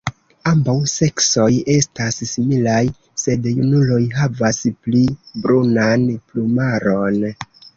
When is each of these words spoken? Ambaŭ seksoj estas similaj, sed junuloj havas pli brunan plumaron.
Ambaŭ 0.51 0.73
seksoj 0.91 1.49
estas 1.73 2.17
similaj, 2.31 2.79
sed 3.25 3.45
junuloj 3.59 4.01
havas 4.23 4.63
pli 4.87 5.05
brunan 5.45 6.09
plumaron. 6.33 7.25